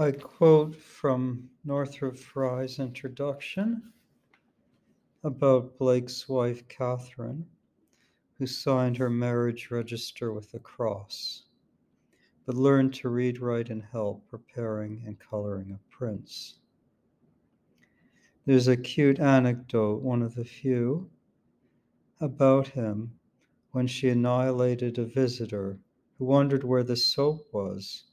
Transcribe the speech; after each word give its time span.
I 0.00 0.12
quote 0.12 0.76
from 0.76 1.50
Northrop 1.62 2.16
Frye's 2.16 2.78
introduction 2.78 3.92
about 5.22 5.76
Blake's 5.76 6.26
wife, 6.26 6.66
Catherine, 6.68 7.44
who 8.38 8.46
signed 8.46 8.96
her 8.96 9.10
marriage 9.10 9.70
register 9.70 10.32
with 10.32 10.54
a 10.54 10.58
cross, 10.58 11.44
but 12.46 12.54
learned 12.54 12.94
to 12.94 13.10
read, 13.10 13.40
write, 13.40 13.68
and 13.68 13.82
help 13.82 14.26
preparing 14.30 15.02
and 15.04 15.18
coloring 15.18 15.70
a 15.70 15.94
prints. 15.94 16.60
There's 18.46 18.68
a 18.68 18.78
cute 18.78 19.20
anecdote, 19.20 20.00
one 20.00 20.22
of 20.22 20.34
the 20.34 20.46
few, 20.46 21.10
about 22.22 22.68
him 22.68 23.18
when 23.72 23.86
she 23.86 24.08
annihilated 24.08 24.98
a 24.98 25.04
visitor 25.04 25.78
who 26.16 26.24
wondered 26.24 26.64
where 26.64 26.84
the 26.84 26.96
soap 26.96 27.46
was 27.52 28.09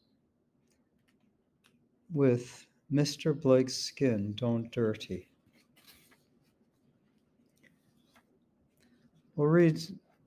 with 2.14 2.66
Mr. 2.92 3.40
Blake's 3.40 3.76
skin 3.76 4.34
don't 4.36 4.72
dirty. 4.72 5.28
We'll 9.36 9.48
read 9.48 9.80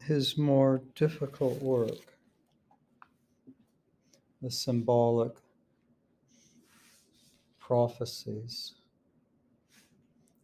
his 0.03 0.39
more 0.39 0.83
difficult 0.95 1.61
work, 1.61 2.17
the 4.41 4.51
symbolic 4.51 5.33
prophecies, 7.59 8.75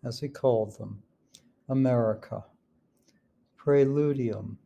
as 0.05 0.19
he 0.19 0.29
called 0.29 0.77
them, 0.79 1.03
America. 1.69 2.45
Preludium. 3.57 4.57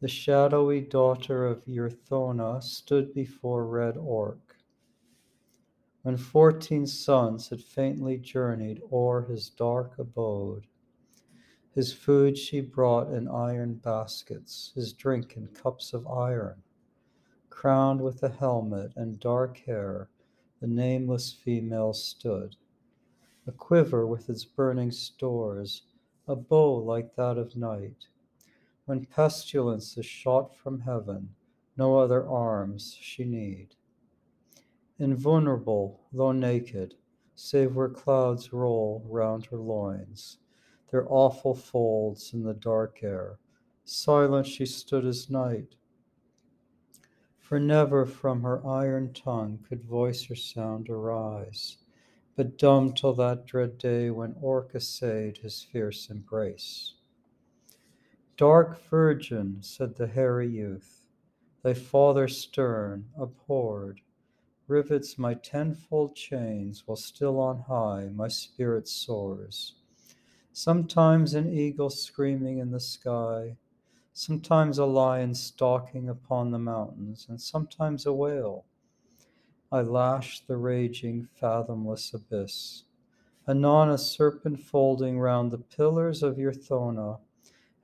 The 0.00 0.08
shadowy 0.08 0.82
daughter 0.82 1.46
of 1.46 1.64
Urthona 1.64 2.62
stood 2.62 3.14
before 3.14 3.66
Red 3.66 3.96
Orc. 3.96 4.45
When 6.06 6.16
fourteen 6.16 6.86
suns 6.86 7.48
had 7.48 7.60
faintly 7.60 8.16
journeyed 8.16 8.80
o'er 8.92 9.22
his 9.22 9.50
dark 9.50 9.98
abode, 9.98 10.68
his 11.74 11.92
food 11.92 12.38
she 12.38 12.60
brought 12.60 13.12
in 13.12 13.26
iron 13.26 13.80
baskets, 13.82 14.70
his 14.76 14.92
drink 14.92 15.36
in 15.36 15.48
cups 15.48 15.92
of 15.92 16.06
iron. 16.06 16.62
Crowned 17.50 18.00
with 18.02 18.22
a 18.22 18.28
helmet 18.28 18.92
and 18.94 19.18
dark 19.18 19.58
hair, 19.66 20.08
the 20.60 20.68
nameless 20.68 21.32
female 21.32 21.92
stood. 21.92 22.54
A 23.48 23.50
quiver 23.50 24.06
with 24.06 24.30
its 24.30 24.44
burning 24.44 24.92
stores, 24.92 25.82
a 26.28 26.36
bow 26.36 26.72
like 26.76 27.16
that 27.16 27.36
of 27.36 27.56
night 27.56 28.06
when 28.84 29.06
pestilence 29.06 29.98
is 29.98 30.06
shot 30.06 30.54
from 30.54 30.78
heaven, 30.78 31.34
no 31.76 31.98
other 31.98 32.28
arms 32.28 32.96
she 33.00 33.24
need. 33.24 33.74
Invulnerable, 34.98 36.00
though 36.10 36.32
naked, 36.32 36.94
save 37.34 37.76
where 37.76 37.88
clouds 37.90 38.52
roll 38.52 39.04
round 39.06 39.44
her 39.46 39.58
loins, 39.58 40.38
their 40.90 41.06
awful 41.12 41.54
folds 41.54 42.32
in 42.32 42.44
the 42.44 42.54
dark 42.54 43.02
air, 43.02 43.38
silent 43.84 44.46
she 44.46 44.64
stood 44.64 45.04
as 45.04 45.28
night. 45.28 45.74
For 47.38 47.60
never 47.60 48.06
from 48.06 48.42
her 48.42 48.66
iron 48.66 49.12
tongue 49.12 49.58
could 49.68 49.84
voice 49.84 50.30
or 50.30 50.34
sound 50.34 50.88
arise, 50.88 51.76
but 52.34 52.56
dumb 52.56 52.94
till 52.94 53.12
that 53.14 53.46
dread 53.46 53.78
day 53.78 54.10
when 54.10 54.34
Orc 54.40 54.74
essayed 54.74 55.38
his 55.38 55.62
fierce 55.62 56.08
embrace. 56.08 56.94
Dark 58.36 58.82
virgin, 58.88 59.62
said 59.62 59.96
the 59.96 60.06
hairy 60.06 60.48
youth, 60.48 61.06
thy 61.62 61.74
father 61.74 62.28
stern, 62.28 63.10
abhorred, 63.18 64.00
rivets 64.68 65.18
my 65.18 65.34
tenfold 65.34 66.14
chains, 66.14 66.82
while 66.86 66.96
still 66.96 67.38
on 67.38 67.58
high 67.68 68.08
my 68.14 68.28
spirit 68.28 68.88
soars. 68.88 69.74
Sometimes 70.52 71.34
an 71.34 71.52
eagle 71.52 71.90
screaming 71.90 72.58
in 72.58 72.70
the 72.70 72.80
sky, 72.80 73.56
sometimes 74.12 74.78
a 74.78 74.86
lion 74.86 75.34
stalking 75.34 76.08
upon 76.08 76.50
the 76.50 76.58
mountains, 76.58 77.26
and 77.28 77.40
sometimes 77.40 78.06
a 78.06 78.12
whale. 78.12 78.64
I 79.70 79.82
lash 79.82 80.40
the 80.40 80.56
raging, 80.56 81.28
fathomless 81.34 82.14
abyss. 82.14 82.84
Anon 83.48 83.90
a 83.90 83.98
serpent 83.98 84.60
folding 84.60 85.18
round 85.18 85.50
the 85.50 85.58
pillars 85.58 86.22
of 86.22 86.36
Urthona 86.36 87.18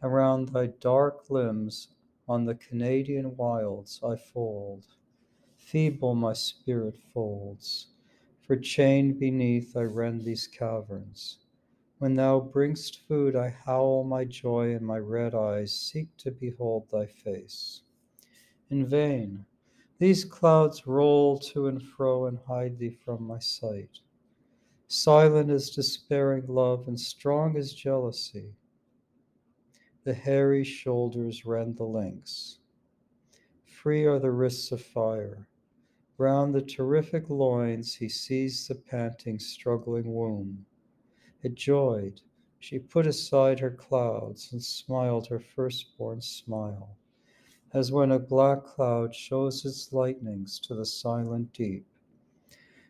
Around 0.05 0.49
thy 0.49 0.67
dark 0.67 1.31
limbs 1.31 1.87
on 2.29 2.45
the 2.45 2.57
Canadian 2.57 3.37
wilds 3.37 4.01
I 4.03 4.17
fold. 4.17 4.85
Feeble 5.73 6.15
my 6.15 6.35
spirit 6.35 6.99
folds, 7.15 7.87
for 8.43 8.57
chained 8.57 9.19
beneath 9.19 9.75
I 9.75 9.85
rend 9.85 10.23
these 10.23 10.47
caverns. 10.47 11.39
When 11.97 12.15
thou 12.15 12.41
bring'st 12.41 12.99
food, 13.09 13.35
I 13.35 13.49
howl 13.49 14.05
my 14.05 14.27
joy, 14.27 14.75
and 14.75 14.87
my 14.87 14.99
red 14.99 15.35
eyes 15.35 15.73
seek 15.73 16.15
to 16.19 16.31
behold 16.31 16.91
thy 16.93 17.07
face. 17.07 17.85
In 18.69 18.85
vain, 18.85 19.47
these 19.99 20.27
clouds 20.27 20.87
roll 20.87 21.39
to 21.39 21.69
and 21.69 21.83
fro 21.83 22.27
and 22.27 22.39
hide 22.47 22.79
thee 22.79 22.91
from 22.91 23.27
my 23.27 23.39
sight. 23.39 24.01
Silent 24.89 25.51
is 25.51 25.71
despairing 25.71 26.49
love, 26.49 26.87
and 26.87 27.01
strong 27.01 27.57
is 27.57 27.73
jealousy. 27.73 28.53
The 30.05 30.13
hairy 30.13 30.65
shoulders 30.65 31.47
rend 31.47 31.79
the 31.79 31.85
links. 31.85 32.59
Free 33.65 34.05
are 34.05 34.19
the 34.19 34.31
wrists 34.31 34.71
of 34.71 34.83
fire. 34.83 35.49
Round 36.23 36.55
the 36.55 36.63
terrific 36.63 37.29
loins 37.29 37.97
he 37.97 38.09
seized 38.09 38.69
the 38.69 38.77
panting, 38.77 39.41
struggling 39.41 40.15
womb. 40.15 40.67
It 41.43 41.57
joyed. 41.57 42.21
She 42.61 42.79
put 42.79 43.09
aside 43.09 43.59
her 43.59 43.73
clouds 43.73 44.53
and 44.53 44.63
smiled 44.63 45.27
her 45.27 45.41
firstborn 45.41 46.21
smile, 46.21 46.97
as 47.73 47.91
when 47.91 48.13
a 48.13 48.21
black 48.21 48.63
cloud 48.63 49.17
shows 49.17 49.65
its 49.65 49.93
lightnings 49.93 50.61
to 50.61 50.77
the 50.77 50.87
silent 50.87 51.53
deep. 51.53 51.87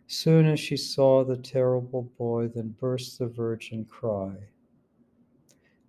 Soon 0.06 0.44
as 0.44 0.60
she 0.60 0.76
saw 0.76 1.24
the 1.24 1.38
terrible 1.38 2.02
boy, 2.02 2.48
then 2.48 2.76
burst 2.78 3.18
the 3.18 3.28
virgin 3.28 3.86
cry. 3.86 4.50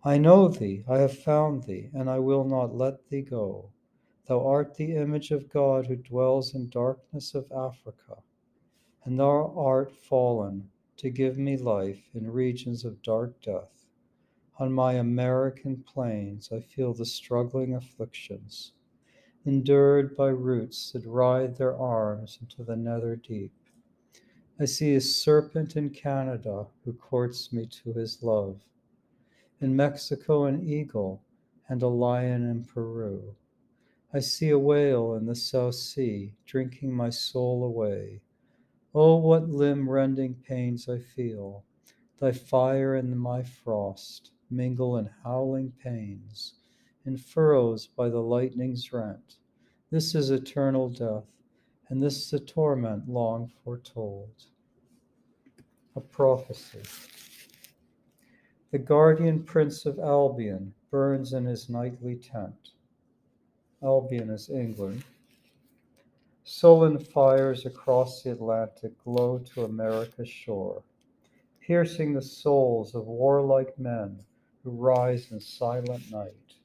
I 0.01 0.17
know 0.17 0.47
thee, 0.47 0.85
I 0.87 0.99
have 0.99 1.17
found 1.17 1.63
thee, 1.63 1.89
and 1.93 2.09
I 2.09 2.19
will 2.19 2.45
not 2.45 2.73
let 2.73 3.09
thee 3.09 3.21
go. 3.21 3.73
Thou 4.25 4.45
art 4.45 4.75
the 4.75 4.95
image 4.95 5.31
of 5.31 5.49
God 5.49 5.87
who 5.87 5.95
dwells 5.95 6.55
in 6.55 6.69
darkness 6.69 7.35
of 7.35 7.51
Africa, 7.51 8.17
and 9.03 9.19
thou 9.19 9.53
art 9.55 9.91
fallen 9.91 10.69
to 10.97 11.09
give 11.09 11.37
me 11.37 11.57
life 11.57 12.09
in 12.13 12.31
regions 12.31 12.85
of 12.85 13.01
dark 13.01 13.41
death. 13.41 13.85
On 14.59 14.71
my 14.71 14.93
American 14.93 15.83
plains 15.83 16.51
I 16.51 16.59
feel 16.59 16.93
the 16.93 17.05
struggling 17.05 17.73
afflictions, 17.73 18.73
endured 19.45 20.15
by 20.15 20.29
roots 20.29 20.91
that 20.91 21.05
ride 21.05 21.57
their 21.57 21.75
arms 21.75 22.37
into 22.41 22.63
the 22.63 22.75
nether 22.75 23.15
deep. 23.15 23.53
I 24.59 24.65
see 24.65 24.95
a 24.95 25.01
serpent 25.01 25.75
in 25.75 25.89
Canada 25.89 26.67
who 26.85 26.93
courts 26.93 27.51
me 27.51 27.65
to 27.65 27.93
his 27.93 28.23
love 28.23 28.61
in 29.63 29.73
Mexico 29.77 30.43
an 30.43 30.67
eagle, 30.67 31.21
and 31.69 31.81
a 31.81 31.87
lion 31.87 32.43
in 32.43 32.65
Peru. 32.65 33.33
I 34.15 34.19
see 34.19 34.49
a 34.49 34.59
whale 34.59 35.15
in 35.15 35.25
the 35.25 35.33
South 35.33 35.73
Sea, 35.73 36.35
drinking 36.45 36.93
my 36.93 37.09
soul 37.09 37.63
away. 37.63 38.21
Oh, 38.93 39.17
what 39.17 39.49
limb 39.49 39.89
rending 39.89 40.35
pains 40.35 40.87
I 40.87 40.99
feel! 40.99 41.63
Thy 42.19 42.31
fire 42.31 42.93
and 42.93 43.19
my 43.19 43.41
frost 43.41 44.29
mingle 44.51 44.97
in 44.97 45.09
howling 45.23 45.73
pains, 45.83 46.53
in 47.03 47.17
furrows 47.17 47.87
by 47.87 48.09
the 48.09 48.21
lightning's 48.21 48.93
rent. 48.93 49.37
This 49.89 50.13
is 50.13 50.29
eternal 50.29 50.89
death, 50.89 51.25
and 51.89 52.01
this 52.01 52.29
the 52.29 52.39
torment 52.39 53.09
long 53.09 53.51
foretold. 53.63 54.45
A 55.95 56.01
prophecy. 56.01 56.83
The 58.69 58.77
guardian 58.77 59.41
prince 59.41 59.87
of 59.87 59.97
Albion 59.97 60.75
burns 60.91 61.33
in 61.33 61.45
his 61.45 61.67
nightly 61.67 62.15
tent. 62.15 62.73
Albion 63.83 64.29
is 64.29 64.49
England. 64.49 65.03
Sullen 66.45 66.97
fires 66.97 67.65
across 67.65 68.23
the 68.23 68.31
Atlantic 68.31 68.91
glow 69.03 69.39
to 69.39 69.65
America's 69.65 70.29
shore, 70.29 70.81
piercing 71.59 72.13
the 72.13 72.21
souls 72.21 72.95
of 72.95 73.07
warlike 73.07 73.77
men 73.77 74.19
who 74.63 74.71
rise 74.71 75.31
in 75.31 75.39
silent 75.41 76.09
night. 76.11 76.55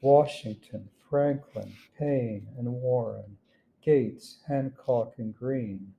Washington, 0.00 0.88
Franklin, 1.10 1.72
Paine, 1.98 2.46
and 2.58 2.72
Warren, 2.72 3.36
Gates, 3.82 4.38
Hancock, 4.46 5.14
and 5.18 5.36
Greene 5.36 5.92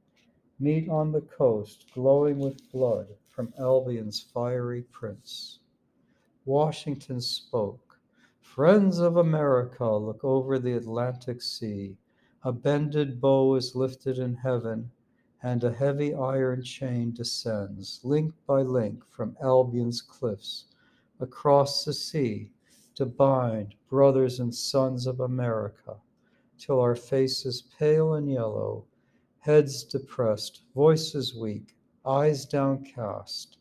meet 0.59 0.89
on 0.89 1.11
the 1.11 1.21
coast 1.21 1.85
glowing 1.93 2.39
with 2.39 2.71
blood 2.71 3.07
from 3.29 3.53
Albion's 3.59 4.21
fiery 4.33 4.81
prince. 4.91 5.59
Washington 6.45 7.21
spoke. 7.21 7.84
Friends 8.55 8.99
of 8.99 9.17
America, 9.17 9.85
look 9.97 10.23
over 10.23 10.57
the 10.57 10.77
Atlantic 10.77 11.41
Sea. 11.41 11.97
A 12.41 12.53
bended 12.53 13.19
bow 13.19 13.53
is 13.55 13.75
lifted 13.75 14.17
in 14.17 14.33
heaven, 14.33 14.91
and 15.43 15.61
a 15.61 15.73
heavy 15.73 16.13
iron 16.13 16.63
chain 16.63 17.11
descends, 17.11 17.99
link 18.05 18.33
by 18.47 18.61
link, 18.61 19.03
from 19.09 19.35
Albion's 19.43 20.01
cliffs 20.01 20.67
across 21.19 21.83
the 21.83 21.91
sea 21.91 22.49
to 22.93 23.05
bind 23.05 23.75
brothers 23.89 24.39
and 24.39 24.55
sons 24.55 25.05
of 25.05 25.19
America, 25.19 25.97
till 26.57 26.79
our 26.79 26.95
faces 26.95 27.61
pale 27.77 28.13
and 28.13 28.31
yellow, 28.31 28.85
heads 29.39 29.83
depressed, 29.83 30.61
voices 30.73 31.35
weak, 31.35 31.75
eyes 32.05 32.45
downcast, 32.45 33.57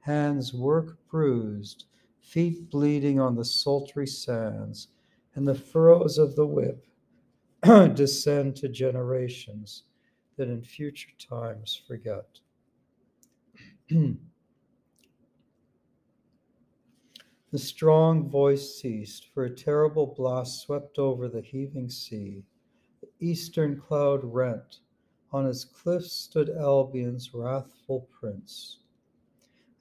hands 0.00 0.54
work 0.54 0.96
bruised, 1.10 1.84
feet 2.28 2.68
bleeding 2.70 3.18
on 3.18 3.34
the 3.34 3.44
sultry 3.44 4.06
sands, 4.06 4.88
and 5.34 5.48
the 5.48 5.54
furrows 5.54 6.18
of 6.18 6.36
the 6.36 6.46
whip 6.46 6.86
descend 7.94 8.54
to 8.56 8.68
generations 8.68 9.84
that 10.36 10.48
in 10.48 10.62
future 10.62 11.10
times 11.18 11.82
forget. 11.88 12.38
the 13.90 14.18
strong 17.56 18.28
voice 18.28 18.78
ceased, 18.78 19.28
for 19.32 19.44
a 19.44 19.54
terrible 19.54 20.14
blast 20.14 20.60
swept 20.60 20.98
over 20.98 21.28
the 21.28 21.40
heaving 21.40 21.88
sea. 21.88 22.44
The 23.00 23.08
eastern 23.20 23.80
cloud 23.80 24.20
rent. 24.22 24.80
On 25.32 25.46
its 25.46 25.64
cliffs 25.64 26.12
stood 26.12 26.50
Albion's 26.50 27.32
wrathful 27.32 28.08
prince. 28.18 28.78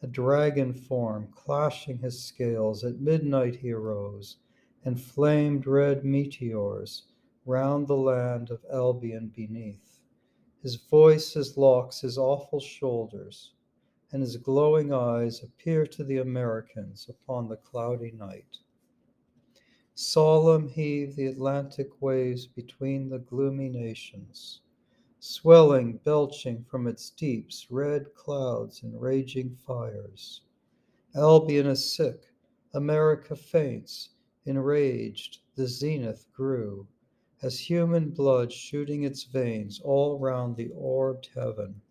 A 0.07 0.09
dragon 0.09 0.71
form, 0.73 1.27
clashing 1.33 1.97
his 1.97 2.23
scales, 2.23 2.81
at 2.85 3.01
midnight 3.01 3.57
he 3.57 3.73
arose, 3.73 4.37
and 4.85 5.01
flamed 5.01 5.67
red 5.67 6.05
meteors 6.05 7.11
round 7.45 7.87
the 7.87 7.97
land 7.97 8.49
of 8.49 8.65
Albion 8.71 9.33
beneath. 9.35 9.99
His 10.63 10.77
voice, 10.77 11.33
his 11.33 11.57
locks, 11.57 11.99
his 11.99 12.17
awful 12.17 12.61
shoulders, 12.61 13.51
and 14.09 14.21
his 14.21 14.37
glowing 14.37 14.93
eyes 14.93 15.43
appear 15.43 15.85
to 15.87 16.05
the 16.05 16.19
Americans 16.19 17.09
upon 17.09 17.49
the 17.49 17.57
cloudy 17.57 18.11
night. 18.11 18.59
Solemn 19.93 20.69
heave 20.69 21.17
the 21.17 21.25
Atlantic 21.25 22.01
waves 22.01 22.47
between 22.47 23.09
the 23.09 23.19
gloomy 23.19 23.67
nations, 23.67 24.61
swelling, 25.29 25.97
belching 26.05 26.63
from 26.63 26.87
its 26.87 27.09
deeps 27.09 27.69
red 27.69 28.13
clouds 28.13 28.81
and 28.81 29.01
raging 29.01 29.53
fires. 29.55 30.41
Albion 31.13 31.67
is 31.67 31.93
sick, 31.93 32.33
America 32.73 33.35
faints, 33.35 34.09
enraged, 34.45 35.39
the 35.55 35.67
zenith 35.67 36.25
grew 36.31 36.87
as 37.41 37.59
human 37.59 38.09
blood 38.09 38.51
shooting 38.51 39.03
its 39.03 39.23
veins 39.23 39.79
all 39.81 40.17
round 40.17 40.55
the 40.55 40.69
orbed 40.69 41.29
heaven. 41.35 41.81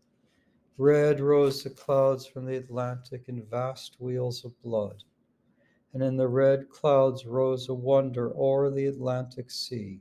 Red 0.78 1.20
rose 1.20 1.62
the 1.62 1.70
clouds 1.70 2.26
from 2.26 2.46
the 2.46 2.56
Atlantic 2.56 3.28
in 3.28 3.42
vast 3.42 4.00
wheels 4.00 4.44
of 4.44 4.60
blood, 4.62 5.04
and 5.92 6.02
in 6.02 6.16
the 6.16 6.28
red 6.28 6.68
clouds 6.68 7.26
rose 7.26 7.68
a 7.68 7.74
wonder 7.74 8.32
o'er 8.36 8.70
the 8.70 8.86
Atlantic 8.86 9.50
Sea. 9.50 10.00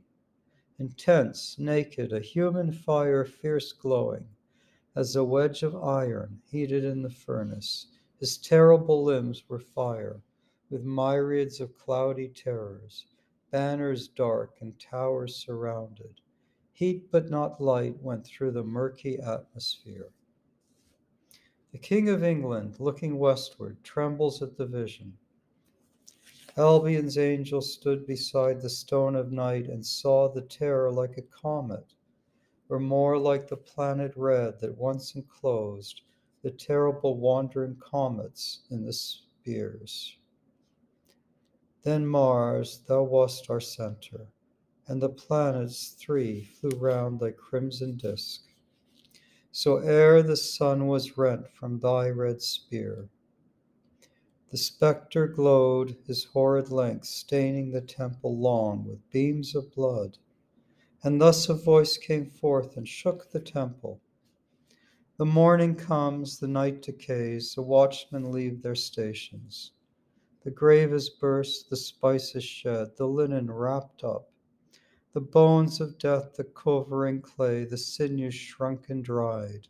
Intense, 0.77 1.57
naked, 1.57 2.11
a 2.11 2.19
human 2.19 2.71
fire 2.71 3.23
fierce 3.25 3.71
glowing, 3.71 4.27
as 4.95 5.15
a 5.15 5.23
wedge 5.23 5.63
of 5.63 5.75
iron 5.75 6.41
heated 6.45 6.83
in 6.83 7.01
the 7.01 7.09
furnace. 7.09 7.87
His 8.19 8.37
terrible 8.37 9.03
limbs 9.03 9.47
were 9.47 9.59
fire, 9.59 10.21
with 10.69 10.83
myriads 10.83 11.59
of 11.59 11.77
cloudy 11.77 12.27
terrors 12.27 13.05
banners 13.55 14.09
dark 14.09 14.57
and 14.59 14.77
towers 14.77 15.33
surrounded. 15.37 16.19
Heat 16.73 17.09
but 17.09 17.29
not 17.29 17.61
light 17.61 18.01
went 18.01 18.25
through 18.25 18.51
the 18.51 18.65
murky 18.65 19.17
atmosphere. 19.17 20.11
The 21.71 21.77
King 21.77 22.09
of 22.09 22.21
England, 22.21 22.81
looking 22.81 23.17
westward, 23.17 23.81
trembles 23.81 24.41
at 24.41 24.57
the 24.57 24.65
vision. 24.65 25.17
Albion's 26.57 27.17
angel 27.17 27.61
stood 27.61 28.07
beside 28.07 28.61
the 28.61 28.69
stone 28.69 29.13
of 29.15 29.29
night 29.29 29.67
and 29.67 29.85
saw 29.85 30.29
the 30.29 30.41
terror 30.41 30.89
like 30.89 31.17
a 31.17 31.21
comet, 31.21 31.93
or 32.69 32.79
more 32.79 33.17
like 33.17 33.49
the 33.49 33.57
planet 33.57 34.13
red 34.15 34.59
that 34.61 34.77
once 34.77 35.15
enclosed 35.15 36.01
the 36.41 36.51
terrible 36.51 37.17
wandering 37.17 37.75
comets 37.75 38.61
in 38.69 38.85
the 38.85 38.93
spheres. 38.93 40.17
Then 41.83 42.07
Mars, 42.07 42.79
thou 42.87 43.03
wast 43.03 43.49
our 43.49 43.59
centre, 43.59 44.27
and 44.87 45.01
the 45.01 45.09
planets 45.09 45.89
three 45.99 46.45
flew 46.45 46.79
round 46.79 47.19
thy 47.19 47.31
crimson 47.31 47.97
disk. 47.97 48.43
So 49.51 49.77
ere 49.77 50.23
the 50.23 50.37
sun 50.37 50.87
was 50.87 51.17
rent 51.17 51.49
from 51.49 51.79
thy 51.79 52.09
red 52.09 52.41
spear, 52.41 53.09
the 54.51 54.57
spectre 54.57 55.27
glowed 55.27 55.97
his 56.05 56.25
horrid 56.25 56.71
length, 56.71 57.05
staining 57.05 57.71
the 57.71 57.81
temple 57.81 58.37
long 58.37 58.85
with 58.85 59.09
beams 59.09 59.55
of 59.55 59.71
blood. 59.73 60.17
And 61.03 61.19
thus 61.19 61.49
a 61.49 61.53
voice 61.53 61.97
came 61.97 62.29
forth 62.29 62.77
and 62.77 62.87
shook 62.87 63.31
the 63.31 63.39
temple. 63.39 64.01
The 65.17 65.25
morning 65.25 65.75
comes, 65.75 66.39
the 66.39 66.47
night 66.47 66.81
decays, 66.81 67.55
the 67.55 67.61
watchmen 67.61 68.31
leave 68.31 68.61
their 68.61 68.75
stations. 68.75 69.71
The 70.43 70.51
grave 70.51 70.93
is 70.93 71.09
burst, 71.09 71.69
the 71.69 71.75
spice 71.75 72.35
is 72.35 72.43
shed, 72.43 72.97
the 72.97 73.07
linen 73.07 73.49
wrapped 73.49 74.03
up. 74.03 74.29
The 75.13 75.21
bones 75.21 75.79
of 75.79 75.97
death, 75.97 76.33
the 76.35 76.43
quivering 76.43 77.21
clay, 77.21 77.63
the 77.63 77.77
sinews 77.77 78.35
shrunk 78.35 78.89
and 78.89 79.03
dried. 79.03 79.69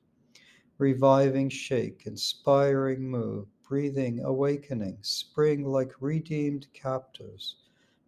Reviving 0.77 1.47
shake, 1.47 2.03
inspiring 2.05 3.09
move, 3.09 3.47
breathing, 3.65 4.19
awakening, 4.25 4.97
spring 5.01 5.63
like 5.63 6.01
redeemed 6.01 6.67
captives 6.73 7.55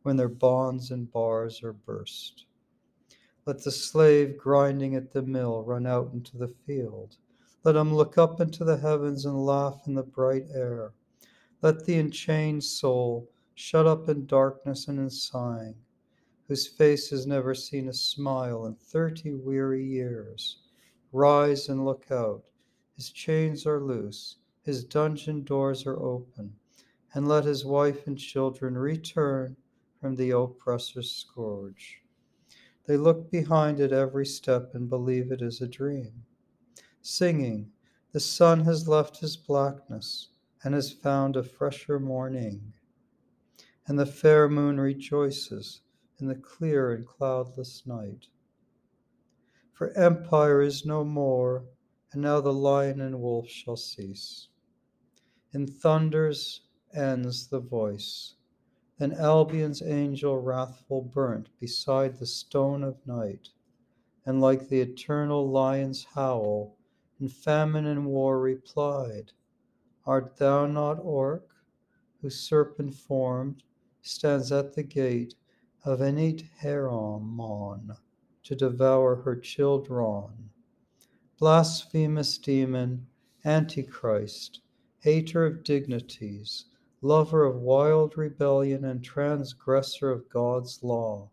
when 0.04 0.18
their 0.18 0.28
bonds 0.28 0.92
and 0.92 1.10
bars 1.10 1.64
are 1.64 1.72
burst. 1.72 2.46
Let 3.46 3.64
the 3.64 3.72
slave 3.72 4.38
grinding 4.38 4.96
at 4.96 5.14
the 5.14 5.22
mill 5.22 5.64
run 5.64 5.86
out 5.86 6.12
into 6.12 6.38
the 6.38 6.54
field. 6.66 7.16
Let 7.64 7.78
him 7.78 7.96
look 7.96 8.18
up 8.18 8.42
into 8.42 8.66
the 8.66 8.78
heavens 8.78 9.24
and 9.24 9.46
laugh 9.46 9.88
in 9.88 9.94
the 9.94 10.04
bright 10.04 10.48
air. 10.54 10.92
Let 11.62 11.86
the 11.86 11.98
enchained 11.98 12.66
soul, 12.66 13.30
shut 13.56 13.88
up 13.88 14.10
in 14.10 14.26
darkness 14.26 14.90
and 14.90 15.00
in 15.00 15.10
sighing, 15.10 15.76
whose 16.50 16.68
face 16.68 17.10
has 17.12 17.26
never 17.26 17.56
seen 17.56 17.88
a 17.88 17.94
smile 17.94 18.66
in 18.66 18.76
thirty 18.76 19.34
weary 19.34 19.86
years, 19.86 20.58
rise 21.14 21.70
and 21.70 21.86
look 21.86 22.12
out. 22.12 22.44
His 22.98 23.12
chains 23.12 23.68
are 23.68 23.80
loose, 23.80 24.38
his 24.64 24.84
dungeon 24.84 25.44
doors 25.44 25.86
are 25.86 26.00
open, 26.00 26.56
and 27.14 27.28
let 27.28 27.46
his 27.46 27.64
wife 27.64 28.08
and 28.08 28.18
children 28.18 28.76
return 28.76 29.56
from 30.02 30.16
the 30.16 30.32
oppressor's 30.32 31.12
scourge. 31.12 32.02
They 32.86 32.98
look 32.98 33.30
behind 33.30 33.80
at 33.80 33.92
every 33.92 34.26
step 34.26 34.74
and 34.74 34.90
believe 34.90 35.32
it 35.32 35.44
is 35.44 35.62
a 35.62 35.68
dream. 35.68 36.26
Singing, 37.04 37.72
the 38.14 38.20
sun 38.20 38.62
has 38.62 38.88
left 38.88 39.20
his 39.20 39.38
blackness 39.38 40.30
and 40.64 40.74
has 40.74 40.92
found 40.92 41.36
a 41.36 41.44
fresher 41.44 42.00
morning. 42.00 42.74
And 43.86 44.00
the 44.00 44.08
fair 44.08 44.50
moon 44.50 44.80
rejoices 44.80 45.82
in 46.18 46.28
the 46.28 46.36
clear 46.36 46.94
and 46.94 47.06
cloudless 47.06 47.86
night. 47.86 48.26
For 49.74 49.96
empire 49.96 50.64
is 50.64 50.84
no 50.84 51.04
more, 51.04 51.64
and 52.12 52.22
now 52.22 52.40
the 52.40 52.54
lion 52.54 53.02
and 53.02 53.22
wolf 53.22 53.48
shall 53.48 53.76
cease. 53.76 54.48
In 55.54 55.68
thunders 55.68 56.62
ends 56.94 57.48
the 57.48 57.60
voice. 57.60 58.36
Then 58.98 59.14
Albion's 59.14 59.82
angel 59.82 60.40
wrathful 60.40 61.02
burnt 61.02 61.50
beside 61.60 62.18
the 62.18 62.26
stone 62.26 62.84
of 62.84 63.06
night, 63.06 63.50
and 64.26 64.42
like 64.42 64.68
the 64.68 64.82
eternal 64.82 65.50
lion's 65.50 66.04
howl, 66.04 66.76
in 67.20 67.28
famine 67.28 67.86
and 67.86 68.06
war 68.06 68.40
replied, 68.40 69.34
Art 70.06 70.38
thou 70.38 70.66
not 70.66 71.00
Orc, 71.00 71.50
who 72.22 72.30
serpent 72.30 72.96
formed 72.96 73.64
stands 74.02 74.52
at 74.52 74.74
the 74.74 74.84
gate 74.84 75.36
of 75.84 76.00
Enit 76.02 76.44
Heramon 76.62 77.98
to 78.44 78.56
devour 78.56 79.18
her 79.18 79.36
children? 79.36 80.50
Blasphemous 81.40 82.40
demon, 82.40 83.06
Antichrist, 83.46 84.62
hater 85.02 85.46
of 85.46 85.64
dignities, 85.64 86.66
lover 87.04 87.46
of 87.46 87.62
wild 87.62 88.18
rebellion 88.18 88.84
and 88.84 89.04
transgressor 89.04 90.10
of 90.10 90.28
God's 90.30 90.82
law, 90.82 91.30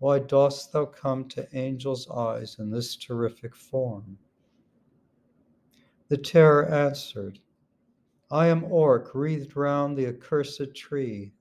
why 0.00 0.18
dost 0.18 0.72
thou 0.72 0.86
come 0.86 1.28
to 1.28 1.48
angels' 1.56 2.10
eyes 2.10 2.58
in 2.58 2.70
this 2.70 2.96
terrific 2.96 3.54
form? 3.54 4.18
The 6.08 6.18
terror 6.18 6.66
answered, 6.66 7.38
I 8.32 8.48
am 8.48 8.64
Orc, 8.64 9.14
wreathed 9.14 9.56
round 9.56 9.96
the 9.96 10.06
accursed 10.06 10.74
tree. 10.74 11.32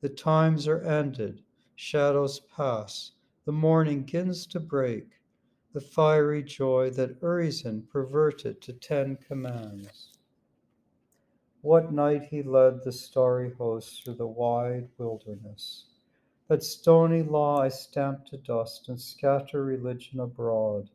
The 0.00 0.08
times 0.08 0.66
are 0.66 0.80
ended, 0.80 1.42
shadows 1.74 2.40
pass, 2.40 3.12
the 3.44 3.52
morning 3.52 4.06
gins 4.06 4.46
to 4.46 4.58
break. 4.58 5.20
The 5.74 5.80
fiery 5.80 6.40
joy 6.40 6.88
that 6.88 7.20
Urizen 7.20 7.82
perverted 7.90 8.60
to 8.62 8.72
ten 8.72 9.16
commands. 9.16 10.12
What 11.62 11.92
night 11.92 12.22
he 12.30 12.44
led 12.44 12.84
the 12.84 12.92
starry 12.92 13.50
host 13.50 14.04
through 14.04 14.14
the 14.14 14.26
wide 14.28 14.88
wilderness. 14.98 15.86
That 16.46 16.62
stony 16.62 17.24
law 17.24 17.58
I 17.60 17.70
stamp 17.70 18.24
to 18.26 18.36
dust 18.36 18.88
and 18.88 19.00
scatter 19.00 19.64
religion 19.64 20.20
abroad 20.20 20.90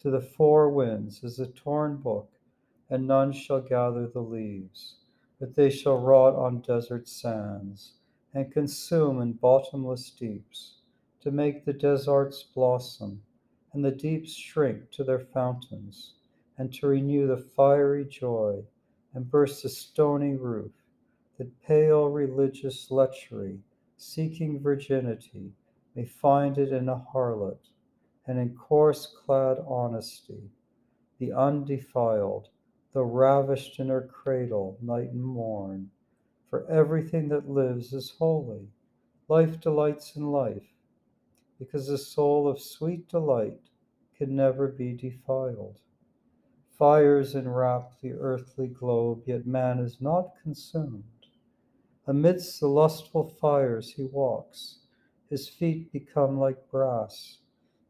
to 0.00 0.10
the 0.10 0.22
four 0.22 0.70
winds 0.70 1.22
as 1.22 1.38
a 1.38 1.48
torn 1.48 1.98
book, 1.98 2.30
and 2.88 3.06
none 3.06 3.32
shall 3.32 3.60
gather 3.60 4.06
the 4.06 4.22
leaves, 4.22 4.94
but 5.40 5.54
they 5.54 5.68
shall 5.68 5.98
rot 5.98 6.34
on 6.36 6.62
desert 6.62 7.06
sands 7.06 7.96
and 8.32 8.50
consume 8.50 9.20
in 9.20 9.34
bottomless 9.34 10.08
deeps 10.08 10.76
to 11.20 11.30
make 11.30 11.66
the 11.66 11.74
deserts 11.74 12.42
blossom 12.42 13.20
and 13.72 13.84
the 13.84 13.90
deeps 13.90 14.34
shrink 14.34 14.90
to 14.90 15.04
their 15.04 15.18
fountains, 15.18 16.14
and 16.58 16.72
to 16.72 16.86
renew 16.86 17.26
the 17.26 17.36
fiery 17.36 18.04
joy 18.04 18.62
and 19.14 19.30
burst 19.30 19.62
the 19.62 19.68
stony 19.68 20.34
roof, 20.34 20.72
that 21.38 21.62
pale 21.62 22.08
religious 22.08 22.90
lechery, 22.90 23.58
seeking 23.96 24.60
virginity, 24.60 25.52
may 25.94 26.04
find 26.04 26.58
it 26.58 26.72
in 26.72 26.88
a 26.88 27.04
harlot, 27.12 27.68
and 28.26 28.38
in 28.38 28.54
coarse 28.54 29.06
clad 29.06 29.58
honesty, 29.66 30.50
the 31.18 31.32
undefiled, 31.32 32.48
though 32.92 33.02
ravished 33.02 33.78
in 33.78 33.88
her 33.88 34.02
cradle 34.02 34.76
night 34.80 35.10
and 35.10 35.22
morn. 35.22 35.90
For 36.50 36.66
everything 36.70 37.28
that 37.28 37.48
lives 37.48 37.94
is 37.94 38.10
holy. 38.10 38.68
Life 39.28 39.60
delights 39.60 40.16
in 40.16 40.30
life, 40.30 40.71
because 41.62 41.86
the 41.86 41.96
soul 41.96 42.48
of 42.48 42.60
sweet 42.60 43.08
delight 43.08 43.60
can 44.16 44.34
never 44.34 44.66
be 44.66 44.92
defiled. 44.92 45.78
Fires 46.76 47.36
enwrap 47.36 48.00
the 48.00 48.10
earthly 48.14 48.66
globe, 48.66 49.22
yet 49.26 49.46
man 49.46 49.78
is 49.78 50.00
not 50.00 50.32
consumed. 50.42 51.04
Amidst 52.08 52.58
the 52.58 52.66
lustful 52.66 53.28
fires 53.28 53.92
he 53.92 54.02
walks, 54.02 54.80
his 55.30 55.48
feet 55.48 55.92
become 55.92 56.36
like 56.36 56.68
brass, 56.68 57.38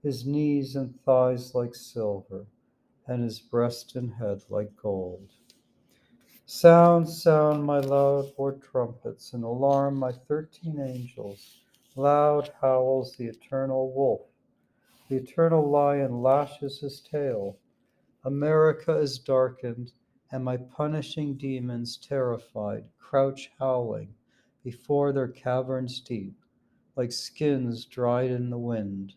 his 0.02 0.26
knees 0.26 0.76
and 0.76 1.00
thighs 1.02 1.54
like 1.54 1.74
silver, 1.74 2.44
and 3.06 3.22
his 3.22 3.40
breast 3.40 3.96
and 3.96 4.12
head 4.12 4.42
like 4.50 4.76
gold. 4.76 5.30
Sound, 6.44 7.08
sound, 7.08 7.64
my 7.64 7.78
loud 7.78 8.32
war 8.36 8.52
trumpets, 8.52 9.32
and 9.32 9.44
alarm 9.44 9.96
my 9.96 10.12
thirteen 10.12 10.78
angels. 10.78 11.61
Loud 11.94 12.50
howls 12.60 13.16
the 13.16 13.26
eternal 13.26 13.92
wolf. 13.92 14.22
The 15.08 15.16
eternal 15.16 15.68
lion 15.68 16.22
lashes 16.22 16.80
his 16.80 17.00
tail. 17.00 17.58
America 18.24 18.96
is 18.96 19.18
darkened, 19.18 19.92
and 20.30 20.42
my 20.42 20.56
punishing 20.56 21.34
demons, 21.34 21.98
terrified, 21.98 22.84
crouch 22.98 23.50
howling 23.58 24.14
before 24.64 25.12
their 25.12 25.28
caverns 25.28 26.00
deep, 26.00 26.34
like 26.96 27.12
skins 27.12 27.84
dried 27.84 28.30
in 28.30 28.48
the 28.48 28.58
wind. 28.58 29.12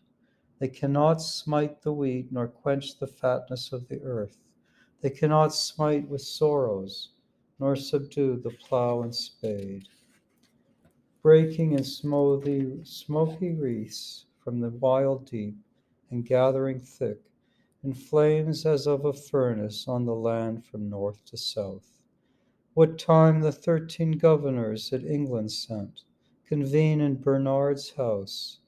They 0.58 0.68
cannot 0.68 1.22
smite 1.22 1.80
the 1.80 1.94
wheat, 1.94 2.30
nor 2.30 2.46
quench 2.46 2.98
the 2.98 3.06
fatness 3.06 3.72
of 3.72 3.88
the 3.88 4.02
earth. 4.02 4.36
They 5.00 5.10
cannot 5.10 5.54
smite 5.54 6.08
with 6.08 6.20
sorrows, 6.20 7.10
nor 7.58 7.74
subdue 7.74 8.36
the 8.36 8.50
plough 8.50 9.00
and 9.00 9.14
spade. 9.14 9.88
Breaking 11.26 11.72
in 11.72 11.82
smoky, 11.82 12.78
smoky 12.84 13.50
wreaths 13.52 14.26
from 14.38 14.60
the 14.60 14.70
wild 14.70 15.28
deep, 15.28 15.56
and 16.08 16.24
gathering 16.24 16.78
thick, 16.78 17.20
in 17.82 17.94
flames 17.94 18.64
as 18.64 18.86
of 18.86 19.04
a 19.04 19.12
furnace 19.12 19.88
on 19.88 20.04
the 20.04 20.14
land 20.14 20.64
from 20.64 20.88
north 20.88 21.24
to 21.24 21.36
south. 21.36 22.00
What 22.74 22.96
time 22.96 23.40
the 23.40 23.50
thirteen 23.50 24.12
governors 24.12 24.90
that 24.90 25.04
England 25.04 25.50
sent 25.50 26.04
convene 26.46 27.00
in 27.00 27.20
Bernard's 27.20 27.90
house, 27.90 28.60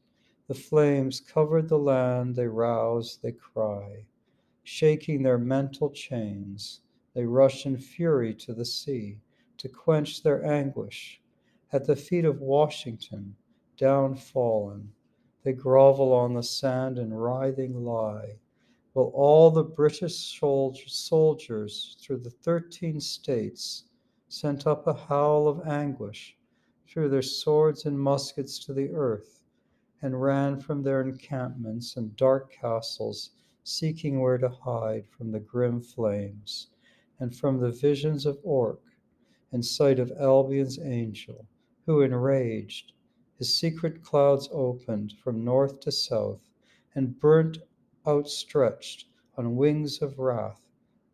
the 0.48 0.54
flames 0.54 1.20
covered 1.20 1.68
the 1.68 1.78
land, 1.78 2.34
they 2.34 2.48
rouse, 2.48 3.20
they 3.22 3.30
cry. 3.30 4.04
Shaking 4.64 5.22
their 5.22 5.38
mental 5.38 5.90
chains, 5.90 6.80
they 7.14 7.24
rush 7.24 7.66
in 7.66 7.76
fury 7.76 8.34
to 8.34 8.52
the 8.52 8.64
sea 8.64 9.18
to 9.58 9.68
quench 9.68 10.24
their 10.24 10.44
anguish. 10.44 11.20
At 11.70 11.84
the 11.84 11.96
feet 11.96 12.24
of 12.24 12.40
Washington, 12.40 13.36
down 13.76 14.14
fallen, 14.14 14.94
they 15.42 15.52
grovel 15.52 16.14
on 16.14 16.32
the 16.32 16.42
sand 16.42 16.98
and 16.98 17.22
writhing 17.22 17.84
lie, 17.84 18.38
while 18.94 19.12
all 19.14 19.50
the 19.50 19.64
British 19.64 20.16
soldiers 20.16 21.98
through 22.00 22.20
the 22.20 22.30
thirteen 22.30 23.00
states 23.00 23.84
sent 24.28 24.66
up 24.66 24.86
a 24.86 24.94
howl 24.94 25.46
of 25.46 25.66
anguish, 25.66 26.38
threw 26.86 27.06
their 27.06 27.20
swords 27.20 27.84
and 27.84 28.00
muskets 28.00 28.58
to 28.60 28.72
the 28.72 28.88
earth 28.92 29.42
and 30.00 30.22
ran 30.22 30.58
from 30.60 30.82
their 30.82 31.02
encampments 31.02 31.98
and 31.98 32.16
dark 32.16 32.50
castles, 32.50 33.32
seeking 33.62 34.20
where 34.20 34.38
to 34.38 34.48
hide 34.48 35.06
from 35.06 35.30
the 35.30 35.40
grim 35.40 35.82
flames 35.82 36.68
and 37.20 37.36
from 37.36 37.58
the 37.58 37.72
visions 37.72 38.24
of 38.24 38.38
Orc, 38.42 38.80
in 39.52 39.62
sight 39.62 39.98
of 39.98 40.10
Albion's 40.12 40.78
angel, 40.78 41.46
who, 41.88 42.02
enraged, 42.02 42.92
his 43.38 43.54
secret 43.54 44.04
clouds 44.04 44.46
opened 44.52 45.10
from 45.24 45.42
north 45.42 45.80
to 45.80 45.90
south 45.90 46.50
and 46.94 47.18
burnt 47.18 47.56
outstretched 48.06 49.06
on 49.38 49.56
wings 49.56 50.02
of 50.02 50.18
wrath, 50.18 50.60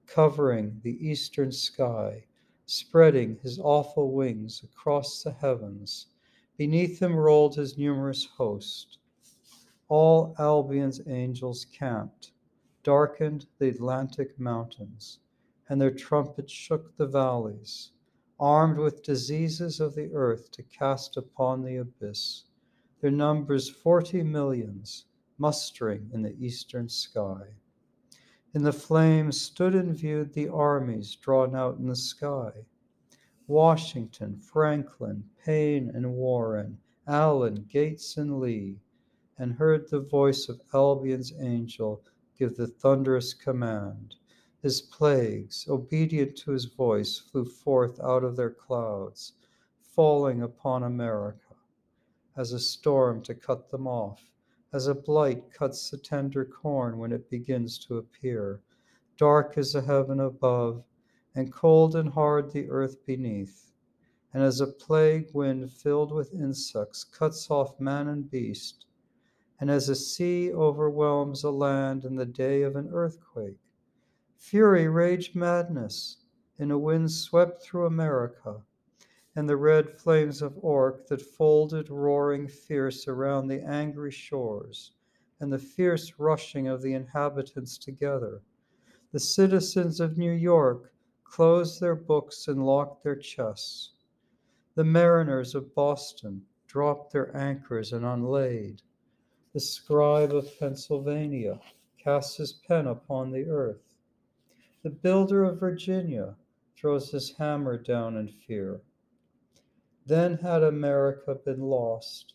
covering 0.09 0.81
the 0.83 0.99
eastern 1.09 1.52
sky, 1.52 2.25
spreading 2.66 3.37
his 3.37 3.61
awful 3.61 4.11
wings 4.11 4.64
across 4.64 5.23
the 5.23 5.31
heavens 5.31 6.09
Beneath 6.57 7.00
him 7.00 7.14
rolled 7.14 7.54
his 7.54 7.78
numerous 7.78 8.25
host. 8.25 8.99
All 9.88 10.35
Albion's 10.40 11.00
angels 11.07 11.64
camped, 11.64 12.33
darkened 12.83 13.47
the 13.59 13.69
Atlantic 13.69 14.40
mountains, 14.40 15.21
and 15.69 15.81
their 15.81 15.93
trumpets 15.93 16.52
shook 16.52 16.97
the 16.97 17.07
valleys, 17.07 17.93
armed 18.41 18.79
with 18.79 19.03
diseases 19.03 19.81
of 19.81 19.95
the 19.95 20.12
earth 20.12 20.50
to 20.50 20.62
cast 20.62 21.17
upon 21.17 21.62
the 21.62 21.76
abyss. 21.76 22.45
Their 23.00 23.11
numbers 23.11 23.69
forty 23.69 24.23
millions, 24.23 25.07
mustering 25.38 26.11
in 26.12 26.23
the 26.23 26.37
eastern 26.38 26.88
sky. 26.88 27.55
In 28.53 28.62
the 28.62 28.73
flames 28.73 29.41
stood 29.41 29.75
and 29.75 29.97
viewed 29.97 30.33
the 30.33 30.49
armies 30.49 31.17
drawn 31.17 31.55
out 31.55 31.79
in 31.79 31.87
the 31.87 31.97
sky 31.97 32.67
Washington, 33.47 34.41
Franklin, 34.41 35.25
Paine 35.45 35.91
and 35.95 36.14
Warren, 36.14 36.79
Allen, 37.07 37.67
Gates 37.69 38.17
and 38.17 38.41
Lee, 38.41 38.81
and 39.37 39.53
heard 39.53 39.91
the 39.91 40.00
voice 40.00 40.49
of 40.49 40.62
Albion's 40.73 41.33
angel 41.38 42.03
give 42.38 42.57
the 42.57 42.67
thunderous 42.67 43.35
command. 43.35 44.14
His 44.64 44.80
plagues, 44.80 45.66
obedient 45.68 46.38
to 46.38 46.52
his 46.52 46.64
voice, 46.64 47.18
flew 47.18 47.44
forth 47.44 48.00
out 48.00 48.25
of 48.25 48.35
their 48.35 48.49
clouds, 48.49 49.35
falling 49.83 50.40
upon 50.40 50.83
America, 50.83 51.54
as 52.35 52.50
a 52.54 52.59
storm 52.59 53.21
to 53.25 53.35
cut 53.35 53.68
them 53.68 53.87
off, 53.87 54.25
as 54.73 54.87
a 54.87 54.94
blight 54.94 55.52
cuts 55.52 55.90
the 55.90 55.99
tender 55.99 56.47
corn 56.47 56.97
when 56.97 57.12
it 57.12 57.28
begins 57.28 57.76
to 57.80 57.99
appear. 57.99 58.62
Dark 59.18 59.59
is 59.59 59.75
the 59.75 59.83
heaven 59.83 60.18
above, 60.18 60.83
and 61.35 61.52
cold 61.52 61.94
and 61.94 62.09
hard 62.09 62.50
the 62.50 62.71
earth 62.71 63.04
beneath. 63.04 63.71
And 64.33 64.42
as 64.42 64.62
a 64.62 64.66
plague 64.66 65.28
wind 65.35 65.73
filled 65.73 66.11
with 66.11 66.33
insects 66.33 67.04
cuts 67.04 67.50
off 67.50 67.78
man 67.78 68.09
and 68.09 68.30
beast, 68.30 68.87
and 69.61 69.71
as 69.71 69.90
a 69.90 69.94
sea 69.94 70.50
overwhelms 70.54 71.44
a 71.44 71.50
land 71.50 72.06
in 72.06 72.16
the 72.16 72.25
day 72.25 72.62
of 72.62 72.76
an 72.76 72.88
earthquake, 72.90 73.59
fury 74.45 74.87
raged 74.87 75.35
madness 75.35 76.19
in 76.59 76.71
a 76.71 76.79
wind 76.79 77.11
swept 77.11 77.63
through 77.63 77.87
America, 77.87 78.63
and 79.35 79.49
the 79.49 79.57
red 79.57 79.99
flames 79.99 80.43
of 80.43 80.63
Orc 80.63 81.07
that 81.07 81.23
folded 81.23 81.89
roaring 81.89 82.47
fierce 82.47 83.09
around 83.09 83.49
the 83.49 83.63
angry 83.63 84.11
shores, 84.11 84.93
and 85.41 85.51
the 85.51 85.59
fierce 85.59 86.19
rushing 86.19 86.69
of 86.69 86.83
the 86.83 86.93
inhabitants 86.93 87.79
together. 87.79 88.43
The 89.13 89.19
citizens 89.19 89.99
of 89.99 90.19
New 90.19 90.33
York 90.33 90.93
closed 91.25 91.81
their 91.81 91.97
books 91.97 92.47
and 92.47 92.67
locked 92.67 93.03
their 93.03 93.17
chests. 93.17 93.93
The 94.75 94.85
mariners 94.85 95.55
of 95.55 95.75
Boston 95.75 96.45
dropped 96.67 97.15
their 97.15 97.35
anchors 97.35 97.95
and 97.95 98.05
unlaid. 98.05 98.83
The 99.55 99.61
scribe 99.61 100.35
of 100.35 100.59
Pennsylvania 100.59 101.61
cast 101.97 102.37
his 102.37 102.53
pen 102.53 102.87
upon 102.87 103.31
the 103.31 103.47
earth. 103.47 103.81
The 104.85 104.91
builder 104.91 105.45
of 105.45 105.61
Virginia 105.61 106.37
throws 106.76 107.11
his 107.11 107.31
hammer 107.38 107.79
down 107.79 108.19
in 108.19 108.29
fear. 108.29 108.83
Then 110.05 110.37
had 110.37 110.62
America 110.62 111.35
been 111.35 111.62
lost, 111.62 112.35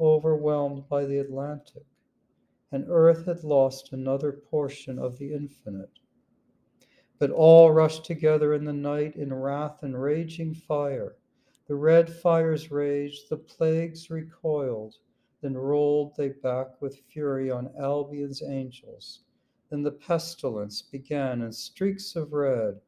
overwhelmed 0.00 0.88
by 0.88 1.04
the 1.04 1.18
Atlantic, 1.18 1.84
and 2.72 2.86
earth 2.88 3.26
had 3.26 3.44
lost 3.44 3.92
another 3.92 4.32
portion 4.32 4.98
of 4.98 5.18
the 5.18 5.34
infinite. 5.34 5.98
But 7.18 7.32
all 7.32 7.70
rushed 7.70 8.06
together 8.06 8.54
in 8.54 8.64
the 8.64 8.72
night 8.72 9.14
in 9.14 9.34
wrath 9.34 9.82
and 9.82 10.02
raging 10.02 10.54
fire. 10.54 11.16
The 11.66 11.74
red 11.74 12.08
fires 12.10 12.70
raged, 12.70 13.28
the 13.28 13.36
plagues 13.36 14.08
recoiled, 14.08 14.96
then 15.42 15.54
rolled 15.54 16.16
they 16.16 16.30
back 16.30 16.80
with 16.80 17.02
fury 17.10 17.50
on 17.50 17.76
Albion's 17.78 18.42
angels. 18.42 19.20
Then 19.70 19.84
the 19.84 19.92
pestilence 19.92 20.82
began 20.82 21.42
in 21.42 21.52
streaks 21.52 22.16
of 22.16 22.32
red 22.32 22.80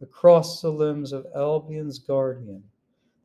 across 0.00 0.62
the 0.62 0.72
limbs 0.72 1.12
of 1.12 1.26
Albion's 1.34 1.98
guardian. 1.98 2.64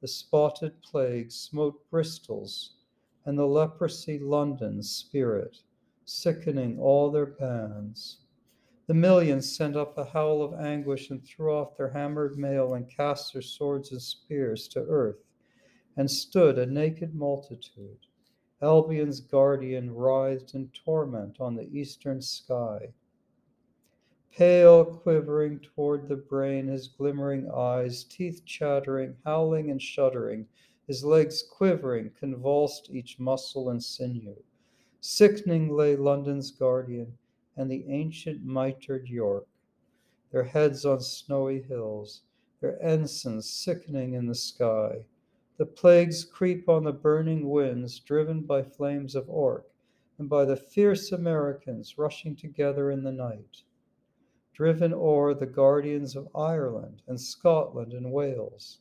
The 0.01 0.07
spotted 0.09 0.81
plague 0.81 1.31
smote 1.31 1.89
Bristol's, 1.89 2.75
and 3.23 3.39
the 3.39 3.47
leprosy 3.47 4.19
London's 4.19 4.89
spirit, 4.91 5.61
sickening 6.03 6.77
all 6.77 7.09
their 7.09 7.25
bands. 7.25 8.19
The 8.85 8.93
millions 8.93 9.55
sent 9.55 9.77
up 9.77 9.97
a 9.97 10.03
howl 10.03 10.41
of 10.41 10.53
anguish 10.53 11.09
and 11.09 11.23
threw 11.23 11.53
off 11.53 11.77
their 11.77 11.91
hammered 11.91 12.37
mail 12.37 12.73
and 12.73 12.89
cast 12.89 13.31
their 13.31 13.41
swords 13.41 13.93
and 13.93 14.01
spears 14.01 14.67
to 14.67 14.81
earth, 14.81 15.23
and 15.95 16.11
stood 16.11 16.59
a 16.59 16.65
naked 16.65 17.15
multitude. 17.15 18.07
Albion's 18.61 19.21
guardian 19.21 19.95
writhed 19.95 20.53
in 20.53 20.69
torment 20.69 21.39
on 21.39 21.55
the 21.55 21.69
eastern 21.69 22.21
sky. 22.21 22.93
Pale, 24.37 24.83
quivering 24.97 25.61
toward 25.61 26.09
the 26.09 26.17
brain, 26.17 26.67
his 26.67 26.89
glimmering 26.89 27.49
eyes, 27.49 28.03
teeth 28.03 28.41
chattering, 28.45 29.15
howling 29.23 29.71
and 29.71 29.81
shuddering, 29.81 30.45
his 30.87 31.05
legs 31.05 31.41
quivering, 31.41 32.11
convulsed 32.19 32.89
each 32.89 33.17
muscle 33.17 33.69
and 33.69 33.81
sinew. 33.81 34.35
Sickening 34.99 35.73
lay 35.73 35.95
London's 35.95 36.51
guardian 36.51 37.17
and 37.55 37.71
the 37.71 37.85
ancient 37.87 38.43
mitred 38.43 39.07
York, 39.07 39.47
their 40.33 40.43
heads 40.43 40.85
on 40.85 40.99
snowy 40.99 41.61
hills, 41.61 42.23
their 42.59 42.77
ensigns 42.83 43.49
sickening 43.49 44.15
in 44.15 44.25
the 44.27 44.35
sky. 44.35 45.05
The 45.55 45.65
plagues 45.65 46.25
creep 46.25 46.67
on 46.67 46.83
the 46.83 46.91
burning 46.91 47.49
winds, 47.49 48.01
driven 48.01 48.41
by 48.41 48.63
flames 48.63 49.15
of 49.15 49.29
orc, 49.29 49.65
and 50.17 50.27
by 50.27 50.43
the 50.43 50.57
fierce 50.57 51.13
Americans 51.13 51.97
rushing 51.97 52.35
together 52.35 52.91
in 52.91 53.01
the 53.01 53.13
night. 53.13 53.63
Driven 54.55 54.93
o'er 54.93 55.33
the 55.33 55.45
guardians 55.45 56.15
of 56.15 56.29
Ireland 56.33 57.01
and 57.07 57.19
Scotland 57.19 57.91
and 57.91 58.13
Wales, 58.13 58.79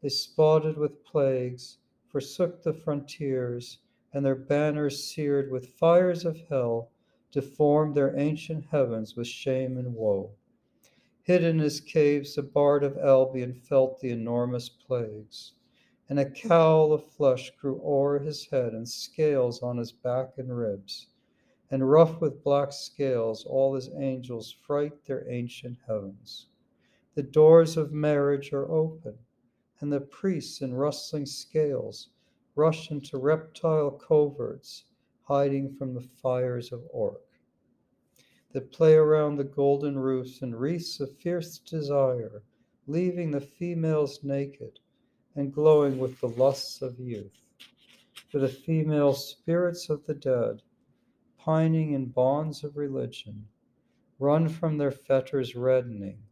they 0.00 0.08
spotted 0.08 0.78
with 0.78 1.04
plagues, 1.04 1.76
forsook 2.08 2.62
the 2.62 2.72
frontiers, 2.72 3.78
and 4.10 4.24
their 4.24 4.34
banners 4.34 5.04
seared 5.04 5.50
with 5.50 5.74
fires 5.74 6.24
of 6.24 6.38
hell 6.48 6.88
deformed 7.30 7.94
their 7.94 8.18
ancient 8.18 8.64
heavens 8.64 9.14
with 9.14 9.26
shame 9.26 9.76
and 9.76 9.94
woe. 9.94 10.30
Hid 11.24 11.44
in 11.44 11.58
his 11.58 11.82
caves, 11.82 12.34
the 12.36 12.42
bard 12.42 12.82
of 12.82 12.96
Albion 12.96 13.52
felt 13.52 14.00
the 14.00 14.12
enormous 14.12 14.70
plagues, 14.70 15.52
and 16.08 16.18
a 16.18 16.30
cowl 16.30 16.90
of 16.90 17.04
flesh 17.04 17.50
grew 17.60 17.82
o'er 17.84 18.18
his 18.18 18.46
head, 18.46 18.72
and 18.72 18.88
scales 18.88 19.62
on 19.62 19.76
his 19.76 19.92
back 19.92 20.38
and 20.38 20.56
ribs, 20.56 21.08
and 21.72 21.90
rough 21.90 22.20
with 22.20 22.44
black 22.44 22.70
scales, 22.70 23.46
all 23.46 23.74
his 23.74 23.88
angels 23.98 24.52
fright 24.52 24.92
their 25.06 25.26
ancient 25.30 25.78
heavens. 25.86 26.48
The 27.14 27.22
doors 27.22 27.78
of 27.78 27.92
marriage 27.92 28.52
are 28.52 28.70
open, 28.70 29.18
and 29.80 29.90
the 29.90 30.02
priests 30.02 30.60
in 30.60 30.74
rustling 30.74 31.24
scales 31.24 32.10
rush 32.54 32.90
into 32.90 33.16
reptile 33.16 33.90
coverts 33.90 34.84
hiding 35.22 35.74
from 35.74 35.94
the 35.94 36.02
fires 36.02 36.72
of 36.72 36.82
orc 36.90 37.22
that 38.52 38.70
play 38.70 38.94
around 38.94 39.36
the 39.36 39.44
golden 39.44 39.98
roofs 39.98 40.42
and 40.42 40.60
wreaths 40.60 41.00
of 41.00 41.16
fierce 41.16 41.56
desire, 41.58 42.42
leaving 42.86 43.30
the 43.30 43.40
females 43.40 44.22
naked 44.22 44.78
and 45.36 45.54
glowing 45.54 45.98
with 45.98 46.20
the 46.20 46.28
lusts 46.28 46.82
of 46.82 47.00
youth. 47.00 47.32
For 48.28 48.38
the 48.38 48.48
female 48.48 49.14
spirits 49.14 49.88
of 49.88 50.04
the 50.04 50.14
dead, 50.14 50.60
pining 51.44 51.92
in 51.92 52.06
bonds 52.06 52.62
of 52.62 52.76
religion, 52.76 53.48
run 54.20 54.48
from 54.48 54.78
their 54.78 54.92
fetters 54.92 55.56
reddening, 55.56 56.22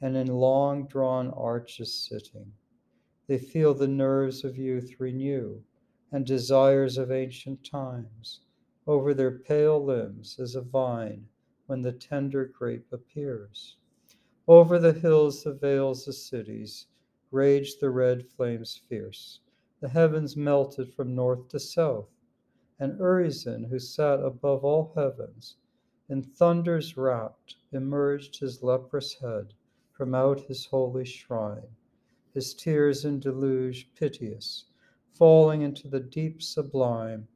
and 0.00 0.16
in 0.16 0.28
long 0.28 0.86
drawn 0.86 1.30
arches 1.30 1.92
sitting. 1.92 2.52
They 3.26 3.38
feel 3.38 3.74
the 3.74 3.88
nerves 3.88 4.44
of 4.44 4.56
youth 4.56 5.00
renew 5.00 5.62
and 6.12 6.24
desires 6.24 6.96
of 6.96 7.10
ancient 7.10 7.64
times 7.64 8.42
over 8.86 9.12
their 9.12 9.36
pale 9.36 9.84
limbs 9.84 10.38
as 10.38 10.54
a 10.54 10.62
vine 10.62 11.26
when 11.66 11.82
the 11.82 11.90
tender 11.90 12.44
grape 12.44 12.92
appears. 12.92 13.76
Over 14.46 14.78
the 14.78 14.92
hills, 14.92 15.42
the 15.42 15.54
vales, 15.54 16.04
the 16.04 16.12
cities, 16.12 16.86
raged 17.32 17.80
the 17.80 17.90
red 17.90 18.28
flames 18.28 18.80
fierce. 18.88 19.40
The 19.80 19.88
heavens 19.88 20.36
melted 20.36 20.94
from 20.94 21.16
north 21.16 21.48
to 21.48 21.58
south, 21.58 22.10
and 22.82 22.98
Urizen, 22.98 23.62
who 23.68 23.78
sat 23.78 24.18
above 24.18 24.64
all 24.64 24.90
heavens, 24.96 25.54
in 26.08 26.20
thunders 26.20 26.96
wrapped, 26.96 27.54
emerged 27.70 28.40
his 28.40 28.60
leprous 28.60 29.14
head 29.14 29.54
from 29.92 30.16
out 30.16 30.40
his 30.40 30.66
holy 30.66 31.04
shrine, 31.04 31.76
his 32.34 32.52
tears 32.52 33.04
in 33.04 33.20
deluge 33.20 33.88
piteous, 33.94 34.64
falling 35.12 35.62
into 35.62 35.86
the 35.86 36.00
deep 36.00 36.42
sublime, 36.42 37.28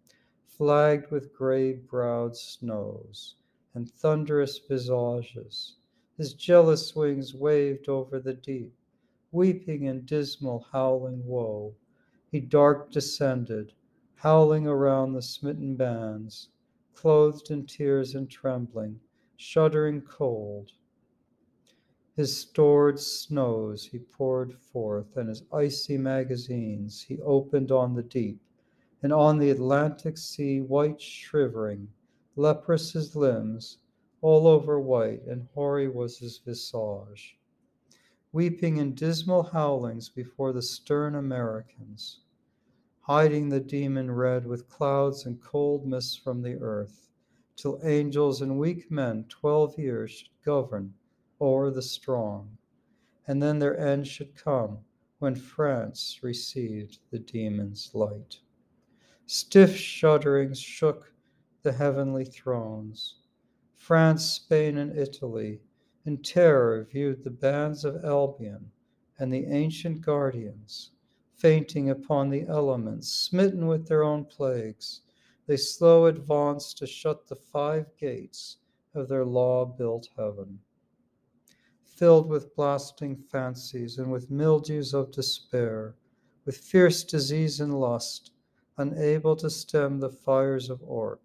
flagged 0.49 1.13
with 1.13 1.33
gray 1.33 1.73
browed 1.73 2.37
snows 2.37 3.37
and 3.73 3.89
thunderous 3.89 4.59
visages. 4.59 5.77
His 6.17 6.35
jealous 6.35 6.97
wings 6.97 7.35
waved 7.35 7.89
over 7.89 8.19
the 8.19 8.35
deep, 8.35 8.75
weeping 9.31 9.85
in 9.85 10.07
dismal 10.07 10.67
howling 10.73 11.25
woe. 11.25 11.77
He 12.33 12.41
dark 12.41 12.91
descended, 12.91 13.73
howling 14.17 14.67
around 14.67 15.13
the 15.13 15.21
smitten 15.21 15.77
bands, 15.77 16.49
clothed 16.95 17.51
in 17.51 17.67
tears 17.67 18.15
and 18.15 18.31
trembling, 18.31 18.99
shuddering 19.37 20.01
cold. 20.01 20.73
His 22.17 22.35
stored 22.35 22.99
snows 22.99 23.85
he 23.85 23.99
poured 23.99 24.55
forth, 24.55 25.19
and 25.19 25.29
his 25.29 25.43
icy 25.53 25.99
magazines 25.99 27.03
he 27.03 27.21
opened 27.21 27.71
on 27.71 27.95
the 27.95 28.03
deep, 28.03 28.41
and 29.03 29.13
on 29.13 29.39
the 29.39 29.51
Atlantic 29.51 30.17
sea, 30.17 30.63
white 30.63 30.99
shivering, 30.99 31.89
leprous 32.35 32.93
his 32.93 33.15
limbs, 33.15 33.79
all 34.23 34.47
over 34.47 34.81
white, 34.81 35.27
and 35.27 35.47
hoary 35.53 35.89
was 35.89 36.19
his 36.19 36.39
visage. 36.39 37.39
Weeping 38.33 38.79
in 38.79 38.95
dismal 38.95 39.43
howlings 39.43 40.09
before 40.09 40.55
the 40.55 40.63
stern 40.63 41.15
Americans, 41.15 42.21
hiding 43.07 43.49
the 43.49 43.61
demon 43.61 44.11
red 44.11 44.45
with 44.45 44.69
clouds 44.69 45.27
and 45.27 45.41
cold 45.41 45.87
mists 45.87 46.17
from 46.17 46.43
the 46.43 46.57
earth, 46.57 47.09
till 47.55 47.79
angels 47.85 48.43
and 48.43 48.59
weak 48.59 48.91
men 48.91 49.25
twelve 49.29 49.79
years 49.79 50.11
should 50.11 50.43
govern 50.45 50.93
o'er 51.41 51.71
the 51.71 51.81
strong, 51.81 52.59
and 53.29 53.41
then 53.41 53.61
their 53.61 53.79
end 53.79 54.05
should 54.05 54.35
come 54.35 54.77
when 55.21 55.37
France 55.37 56.19
received 56.21 56.99
the 57.13 57.19
demon's 57.21 57.93
light. 57.95 58.41
Stiff 59.25 59.77
shudderings 59.77 60.59
shook 60.59 61.13
the 61.63 61.71
heavenly 61.71 62.25
thrones. 62.25 63.19
France, 63.77 64.25
Spain, 64.25 64.79
and 64.79 64.99
Italy, 64.99 65.61
in 66.05 66.17
terror, 66.19 66.89
viewed 66.91 67.23
the 67.23 67.31
bands 67.31 67.85
of 67.85 68.05
Albion 68.05 68.73
and 69.17 69.33
the 69.33 69.47
ancient 69.47 70.01
guardians, 70.01 70.91
fainting 71.37 71.91
upon 71.91 72.31
the 72.31 72.47
elements, 72.47 73.09
smitten 73.09 73.67
with 73.67 73.87
their 73.87 74.03
own 74.03 74.25
plagues. 74.25 75.03
They 75.47 75.57
slow 75.57 76.07
advanced 76.07 76.79
to 76.79 76.87
shut 76.87 77.27
the 77.27 77.37
five 77.37 77.87
gates 77.99 78.59
of 78.95 79.09
their 79.09 79.25
law 79.25 79.65
built 79.65 80.09
heaven 80.17 80.61
filled 81.97 82.29
with 82.29 82.55
blasting 82.55 83.17
fancies 83.17 83.97
and 83.97 84.13
with 84.13 84.31
mildews 84.31 84.93
of 84.93 85.11
despair, 85.11 85.97
with 86.45 86.59
fierce 86.59 87.03
disease 87.03 87.59
and 87.59 87.81
lust, 87.81 88.33
unable 88.77 89.35
to 89.35 89.49
stem 89.49 89.99
the 89.99 90.11
fires 90.11 90.69
of 90.69 90.83
orc. 90.83 91.23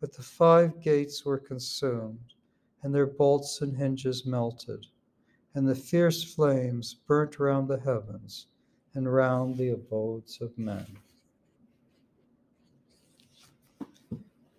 But 0.00 0.12
the 0.12 0.22
five 0.22 0.80
gates 0.80 1.24
were 1.24 1.38
consumed, 1.38 2.32
and 2.82 2.94
their 2.94 3.08
bolts 3.08 3.60
and 3.60 3.76
hinges 3.76 4.24
melted, 4.24 4.86
and 5.52 5.68
the 5.68 5.74
fierce 5.74 6.22
flames 6.22 6.94
burnt 6.94 7.40
round 7.40 7.66
the 7.66 7.80
heavens 7.80 8.46
and 8.98 9.14
round 9.14 9.56
the 9.56 9.68
abodes 9.70 10.40
of 10.40 10.58
men. 10.58 10.84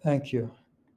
Thank 0.02 0.32
you. 0.32 0.50